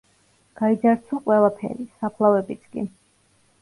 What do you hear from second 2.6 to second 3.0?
კი.